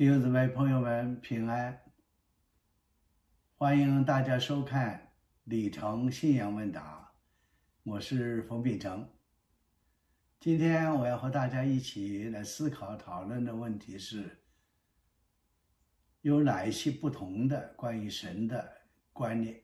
[0.00, 1.78] 弟兄姊妹、朋友们平安！
[3.58, 5.12] 欢迎大家收看
[5.44, 7.12] 李成信仰问答，
[7.82, 9.06] 我是冯秉成。
[10.38, 14.42] 今天我要和大家一起来思考、讨论的问题是：
[16.22, 18.72] 有哪一些不同的关于神的
[19.12, 19.62] 观念？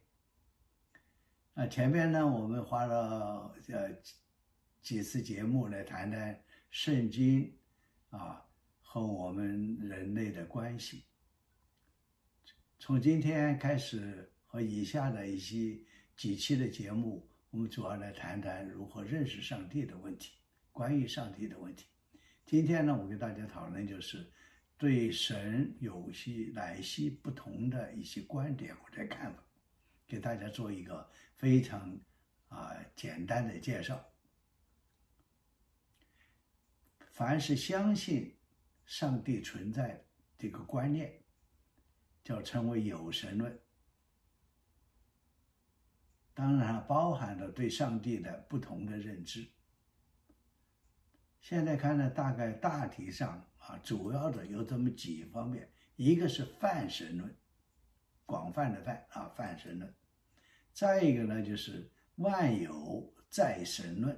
[1.54, 3.90] 啊，前面呢，我们花了呃
[4.82, 7.58] 几次节目来谈谈圣经
[8.10, 8.45] 啊。
[8.88, 11.04] 和我们人类的关系。
[12.78, 15.78] 从今天开始和以下的一些
[16.16, 20.38] 几期的节目，我们主要来谈谈如何认识上帝的问题，
[20.70, 21.86] 关于上帝的问题。
[22.46, 24.32] 今天呢，我跟大家讨论就是
[24.78, 29.42] 对神有些哪些不同的一些观点或者看法，
[30.06, 31.98] 给大家做一个非常
[32.48, 34.02] 啊简单的介绍。
[37.10, 38.35] 凡是相信。
[38.86, 40.04] 上帝存在的
[40.38, 41.22] 这个观念，
[42.24, 43.60] 叫称为有神论。
[46.32, 49.46] 当然，包含了对上帝的不同的认知。
[51.40, 57.36] 现在看呢，大概大体上啊，主要的有这么几方面：一个是泛神论，
[58.24, 59.90] 广泛的泛啊，泛神论；
[60.72, 64.14] 再一个呢，就是万有在神论；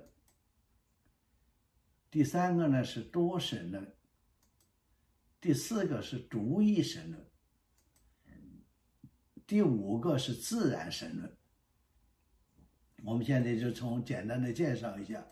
[2.10, 3.97] 第三个呢是多神论。
[5.40, 7.26] 第四个是独一神论，
[9.46, 11.36] 第五个是自然神论。
[13.04, 15.24] 我们现在就从简单的介绍一下，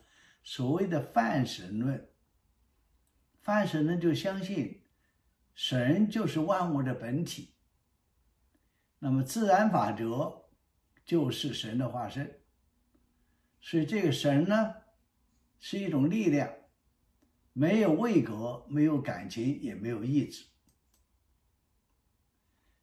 [0.44, 2.08] 所谓的泛神论，
[3.40, 4.80] 泛神论就相信
[5.54, 7.52] 神就是万物的本体，
[9.00, 10.44] 那么自然法则
[11.04, 12.40] 就是神的化身，
[13.60, 14.74] 所以这个神呢
[15.58, 16.48] 是一种力量。
[17.58, 20.44] 没有位格，没有感情，也没有意志，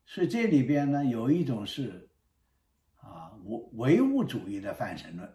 [0.03, 2.09] 所以这里边呢，有一种是
[2.95, 5.31] 啊唯唯物主义的泛神论。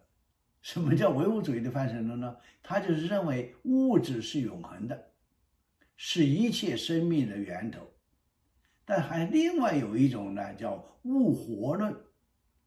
[0.60, 2.37] 什么叫唯物主义的泛神论呢？
[2.65, 5.12] 他就是认为物质是永恒的，
[5.97, 7.88] 是一切生命的源头。
[8.84, 11.97] 但还另外有一种呢，叫物活论，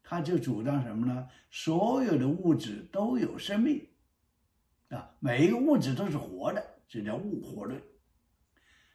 [0.02, 1.28] 他就主张什么呢？
[1.50, 3.86] 所有的物质都有生命。
[4.92, 7.82] 啊，每一个物质都是活的，这叫物活论。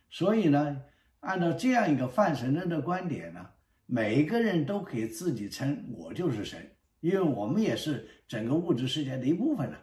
[0.09, 0.83] 所以呢，
[1.21, 3.49] 按照这样一个泛神论的观点呢，
[3.87, 9.77] 每一个人都可以自己称我就是神，因为我们也是整个物质世界的一部分了。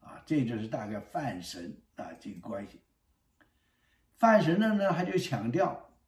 [0.00, 2.80] 啊，这就是大概泛神啊这个关系。
[4.18, 5.98] 泛神论呢，他就强调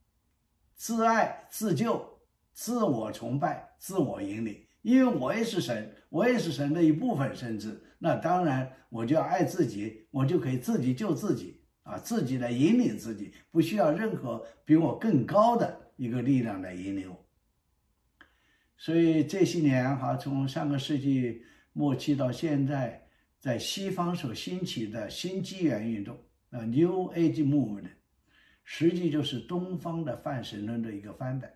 [0.74, 2.20] 自爱、自救、
[2.52, 4.64] 自我崇拜、自我引领。
[4.82, 17.26] 因为我也是神，我也是神的一部分，甚至那当然我就要爱自己，我就可以自己救自己啊，自己来引领自己，不需要任何比我更高的一个力量来引领我。
[18.76, 21.42] 所以这些年哈，从上个世纪
[21.72, 23.04] 末期到现在，
[23.40, 26.16] 在西方所兴起的新纪元运动
[26.50, 27.88] 啊，New Age Movement，
[28.62, 31.52] 实际就是东方的泛神论的一个翻版。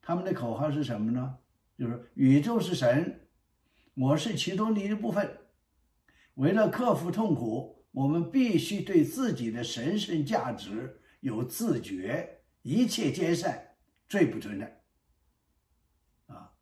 [0.00, 1.36] 他们的口号是什么呢？
[1.76, 3.20] 就是宇宙是神，
[3.94, 5.38] 我是其中的一部分。
[6.34, 13.76] 为了克服痛苦，我们必须对自己的神圣价值有自觉，一切皆善，
[14.08, 14.82] 罪不存在。
[16.26, 16.52] 啊，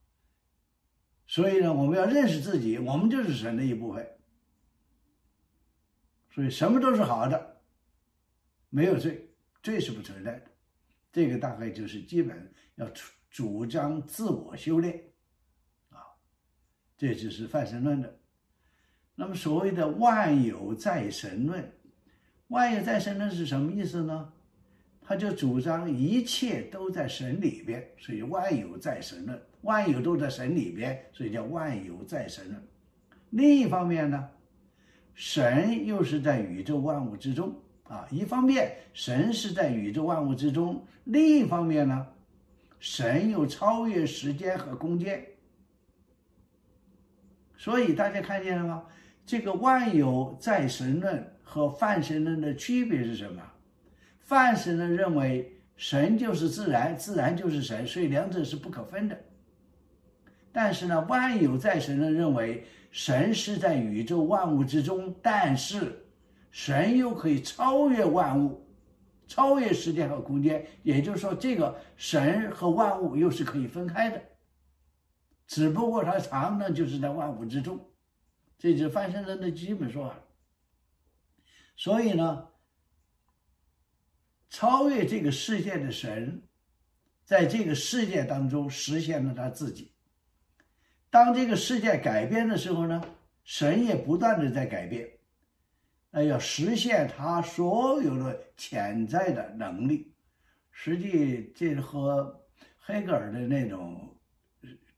[1.26, 4.08] 所以呢，我们要认识自己，我们就是神的一部分。
[6.30, 7.60] 所以什么都是好的，
[8.70, 9.30] 没有罪，
[9.62, 10.50] 罪是不存在的。
[11.12, 15.07] 这个大概就是基本要主主张自我修炼。
[16.98, 18.14] 这就是泛神论的。
[19.14, 21.72] 那么所谓的万有在神论，
[22.48, 24.30] 万有在神论是什么意思呢？
[25.00, 32.62] 他就主张一切都在神里边，所以万有在神论，万有都在神里边，所以叫万有在神论。
[33.30, 34.28] 另一方面呢，
[35.14, 38.06] 神又是在宇宙万物之中啊。
[38.10, 42.06] 一方面，神是在宇宙万物之中；另一方面呢，
[42.78, 45.24] 神又超越时间和空间。
[47.58, 48.84] 所以大家看见了吗？
[49.26, 53.42] 这个万有在神论和泛神论的区别是什么？
[54.20, 59.18] 泛神论认为神就是自然，自然就是神，所以两者是不可分的。
[60.52, 66.06] 但是呢，万有在神论认为神是在宇宙万物之中，但是
[66.50, 68.66] 神又可以超越万物，
[69.26, 70.64] 超越时间和空间。
[70.82, 74.22] 也就是说，这个神和万物又是可以分开的。
[75.48, 77.80] 只不过他常呢，就是在万物之中，
[78.58, 80.14] 这就是翻身人的基本说法。
[81.74, 82.46] 所以呢，
[84.50, 86.42] 超越这个世界的神，
[87.24, 89.90] 在这个世界当中实现了他自己。
[91.08, 93.02] 当这个世界改变的时候呢，
[93.42, 95.08] 神也不断的在改变，
[96.10, 100.12] 那要实现他所有的潜在的能力。
[100.70, 102.44] 实际这和
[102.78, 104.14] 黑格尔的那种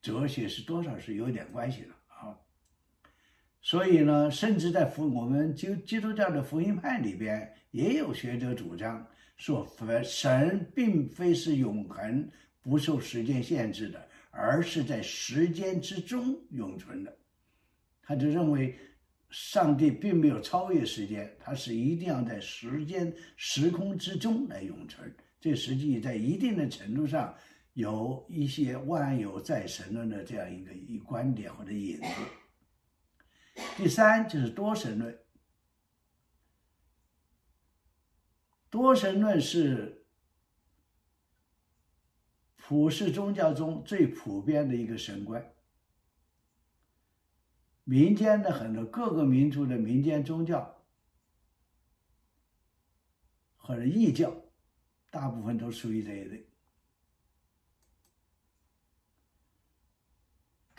[0.00, 2.36] 哲学是多少是有点关系的啊。
[3.60, 9.06] 所以呢，甚至在福我们基基督教的福音派里边，也有学者主张
[9.36, 12.30] 说，佛神并非是永恒、
[12.62, 17.16] 不受时间限制的，而是在时间之中永存的。
[18.02, 18.76] 他就认为，
[19.28, 25.14] 上帝并没有超越时间，他是一定要在时间时空之中来永存。
[25.40, 27.34] 这实际在一定的程度上
[27.80, 32.06] 有一些万有在神论的这样一个一观点或者引子。
[33.76, 35.18] 第三就是多神论，
[38.68, 40.06] 多神论是
[42.56, 45.52] 普世宗教中最普遍的一个神观。
[47.84, 50.84] 民间的很多各个民族的民间宗教
[53.56, 54.32] 或者异教。
[55.12, 56.49] 大部分都属于这一类。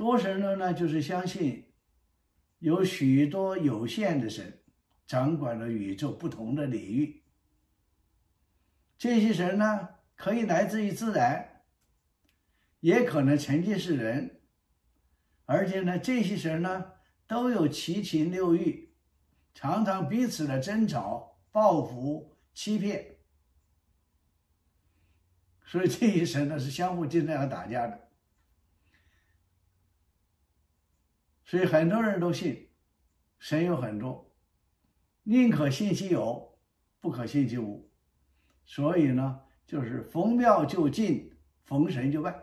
[0.02, 1.64] 多神论呢，就是相信
[2.58, 4.60] 有许多有限的神
[5.06, 7.24] 掌管了宇宙不同的领域。
[8.98, 11.62] 这些神呢，可以来自于自然，
[12.80, 14.42] 也可能曾经是人，
[15.46, 16.94] 而且呢，这些神呢
[17.28, 18.96] 都有七情六欲，
[19.54, 23.18] 常常彼此的争吵、报复、欺骗。
[25.64, 28.11] 所以这一神呢是相互经常要打架的，
[31.52, 32.70] 所以很多人都信
[33.38, 34.34] 神有很多，
[35.24, 36.58] 宁可信其有，
[37.02, 37.92] 不可信其无。
[38.64, 39.38] 所以呢，
[39.68, 41.30] 就是逢庙就进，
[41.66, 42.42] 逢神就拜。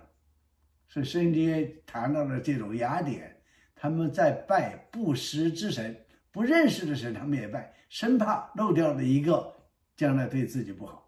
[0.89, 3.41] 所以圣经谈到了这种雅典，
[3.75, 9.57] 他们在拜不识之神，不认识的神，他们也拜，生怕漏掉了一个，
[9.97, 11.08] 将来对自己不好。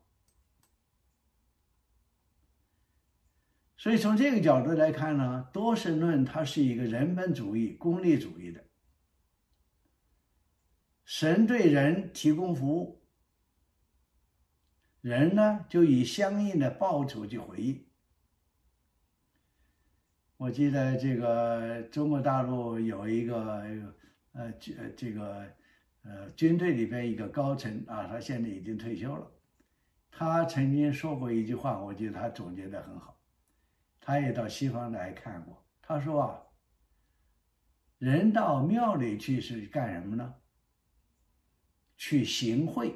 [3.81, 8.63] 所以从这个角度来看呢，多神论它是一个人本主义、功利主义的，
[11.07, 13.03] 神对人提供服务，
[15.01, 17.87] 人呢就以相应的报酬去回应。
[20.37, 23.65] 我记得这个中国大陆有一个
[24.33, 25.47] 呃这这个
[26.03, 29.27] 呃军队里边一个高层啊，他现在已经退休了，
[30.11, 33.17] 他曾经说过一句话，我觉得他总结的很好。
[34.11, 35.65] 他也到西方来看过。
[35.81, 36.43] 他说啊，
[37.99, 40.35] 人到庙里去是干什么呢？
[41.97, 42.93] 去行贿，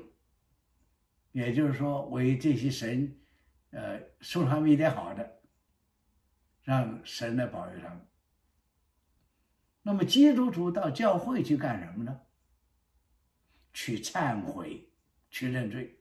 [1.31, 3.17] 也就是说为这些神，
[3.71, 5.41] 呃，送他们一点好的，
[6.65, 8.05] 让神来保佑他们。
[9.83, 12.23] 那么基督徒到教会去干什么呢？
[13.73, 14.91] 去忏悔，
[15.31, 15.97] 去认罪。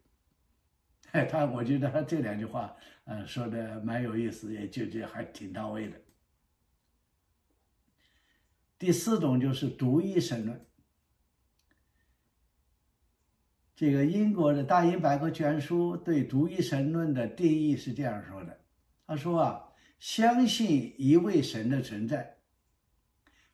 [1.30, 2.75] 他，我觉得他这两句话，
[3.06, 6.01] 嗯，说的蛮有意思，也就就还挺到位的。
[8.79, 10.65] 第四种就是独一神论。
[13.75, 18.60] 这个英国的大英百科全书对独一神论的定义是这样说的：
[19.05, 22.38] 他说啊，相信一位神的存在，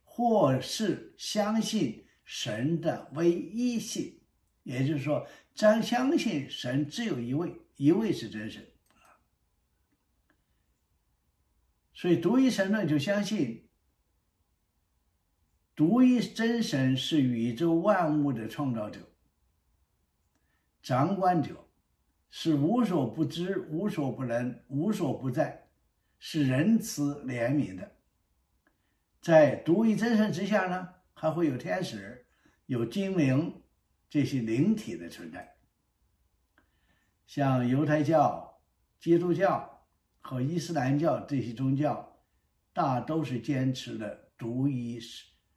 [0.02, 4.19] 或是相信神的唯一性。
[4.62, 8.66] 也就是说，将相信神只有一位，一位是真神
[11.94, 13.68] 所以独一神论就相信，
[15.74, 19.00] 独一真神是宇宙万物的创造者、
[20.82, 21.68] 掌管者，
[22.30, 25.68] 是无所不知、无所不能、无所不在，
[26.18, 27.96] 是仁慈怜悯的。
[29.20, 32.26] 在独一真神之下呢，还会有天使，
[32.64, 33.59] 有精灵。
[34.10, 35.56] 这些灵体的存在，
[37.28, 38.60] 像犹太教、
[38.98, 39.86] 基督教
[40.20, 42.20] 和伊斯兰教这些宗教，
[42.72, 44.98] 大都是坚持的独一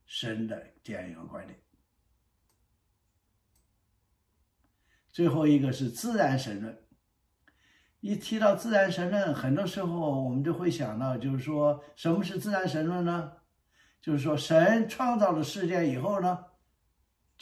[0.06, 1.60] 神的这样一个观点。
[5.12, 6.80] 最后一个是自然神论。
[8.02, 13.32] 一提到自然神论，很多时候我们就会想到，就是说什么是自然神论呢？
[14.00, 16.46] 就是说神创造了世界以后呢？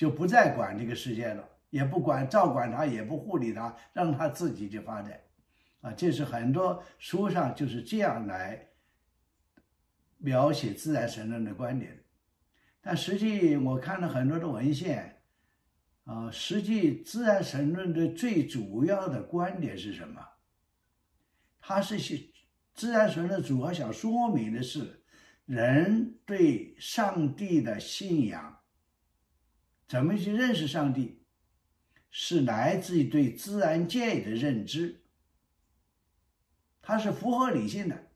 [0.01, 5.21] 就不再管这个世界了，也不管照管它，也不护理它，让它自己去发展，
[5.81, 8.67] 啊，这是很多书上就是这样来
[10.17, 12.03] 描写自然神论的观点。
[12.81, 15.21] 但实际我看了很多的文献，
[16.05, 20.19] 啊，实际自然神论的最主要的观点是什么？
[21.59, 21.99] 它是
[22.73, 25.03] 自然神论主要想说明的是，
[25.45, 28.57] 人对上帝的信仰，
[29.91, 31.19] 怎么去认识上帝，
[32.11, 35.01] 是来自于对自然界的认知，
[36.81, 38.07] 它是符合理性的，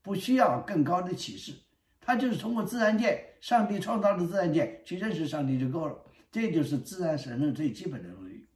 [0.00, 1.52] 不需要更高的启示，
[2.00, 6.02] 它就是通过自然界，上帝创造的自然界去认识上帝就够了。
[6.30, 8.46] 这就是自然神论最基本的东西，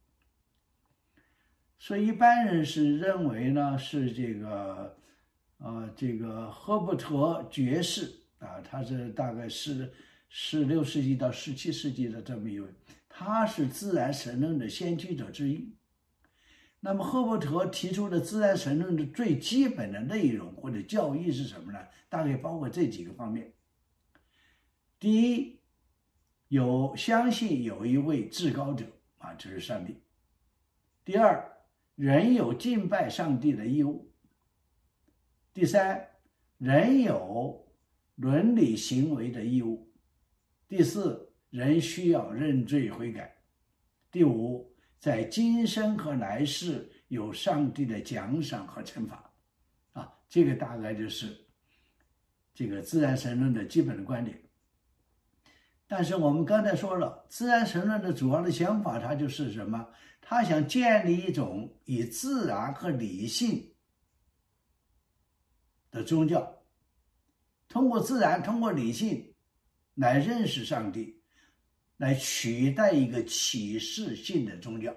[1.77, 4.97] 所以一般人是认为呢，是这个，
[5.59, 8.11] 呃，这个赫伯特爵士。
[8.39, 9.91] 啊，他是大概是
[10.29, 12.69] 十六世纪到十七世纪的这么一位，
[13.07, 15.73] 他是自然神论的先驱者之一。
[16.79, 21.79] 那么赫伯特提出的自然神论的最基本的内容或者教义是什么呢？
[22.09, 23.53] 大概包括这几个方面。
[24.99, 25.55] 第一。
[26.49, 28.85] 有相信有一位至高者
[29.17, 29.97] 啊，就是上帝。
[31.03, 31.45] 第二，
[31.95, 34.09] 人有敬拜上帝的义务。
[35.53, 36.07] 第三，
[36.57, 37.67] 人有
[38.15, 39.86] 伦理行为的义务。
[40.67, 43.37] 第四，人需要认罪悔改。
[44.11, 49.31] 第五，在今生和来世有上帝的奖赏和惩罚。
[49.93, 51.27] 啊，这个大概就是
[52.53, 54.41] 这个自然神论的基本的观点。
[55.87, 59.87] 但是我们刚才说了，自然神论的主要的想法，它就是什么？
[60.19, 63.73] 他想建立一种以自然和理性
[65.89, 66.61] 的宗教，
[67.69, 69.33] 通过自然，通过理性
[69.97, 71.19] 来认识上帝，
[71.97, 74.95] 来取代一个启示性的宗教。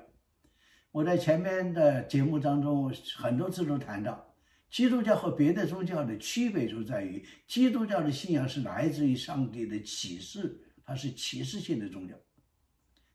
[0.92, 4.34] 我在前面的节目当中很多次都谈到，
[4.70, 10.64] 基督教和别的宗教的区别就在于，基督教的信仰是来自于上帝的启示。
[10.84, 12.16] 它是启示性的宗教，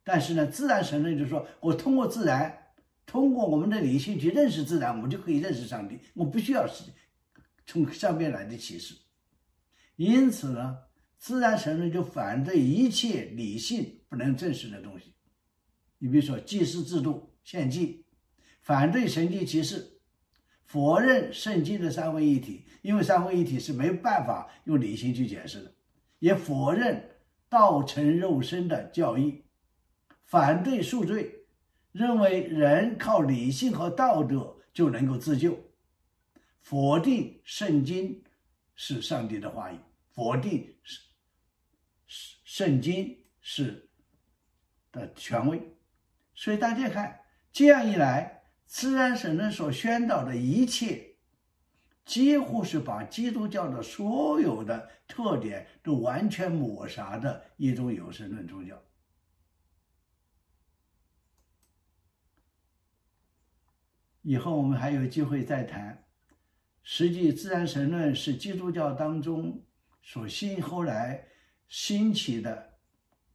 [0.01, 2.57] 但是呢，自然神论就是说我通过自然，
[3.05, 5.99] 通过我们的理性去认识自然，我们就可以认识上帝。
[6.13, 6.85] 我不需要是
[7.65, 8.95] 从上面来的启示。
[9.97, 10.77] 因此呢，
[11.17, 15.13] 自然神论就反对一切理性不能证实的东西。
[15.97, 18.05] 你比如说祭祀制度、献祭，
[18.61, 19.99] 反对神迹启示，
[20.63, 25.73] 否认圣经的三位一体，因为三位一体是没办法用理性去解释的，
[26.19, 27.11] 也否认。
[27.47, 29.45] 道成肉身的教义，
[30.25, 31.31] 反对赎罪，
[31.93, 35.57] 认为人靠理性和道德就能够自救，
[36.59, 38.21] 否定圣经
[38.73, 39.77] 是上帝的话语，
[40.15, 40.75] 否定
[42.07, 43.89] 圣圣经是
[44.91, 45.61] 的权威。
[46.33, 47.19] 所以大家看，
[47.51, 51.11] 这样一来，自然神论所宣导的一切。
[52.05, 58.79] 几乎是把基督教的所有的特点都完全抹杀的一种有神论宗教。
[64.21, 66.05] 以后我们还有机会再谈。
[66.83, 69.65] 实际自然神论是基督教当中
[70.07, 71.27] 所兴后来
[71.67, 72.77] 兴起的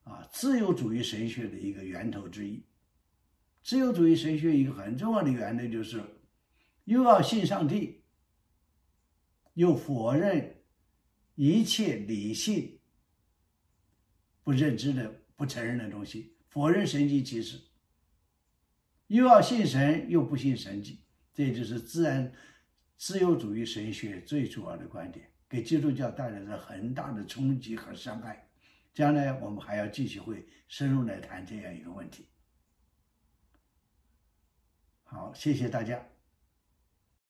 [0.05, 2.65] 啊自由主义神学的一个源头之一。
[3.63, 6.01] 自由主义神学一个很重要的原则就是，
[6.85, 7.99] 又要信上帝。
[9.55, 10.63] 又否认
[11.35, 12.79] 一切理性
[14.45, 17.61] 不认知的、不承认的东西，否认神迹启示，
[19.09, 21.01] 又要信神，又不信神迹，
[21.35, 22.33] 这就是自然
[22.97, 28.49] 自由主义神学最主要的观点，给基督教带来了很大的冲击和伤害。
[28.95, 32.29] 将来我们还要继续会深入来谈这样一个问题。
[35.03, 36.10] 好，谢谢大家。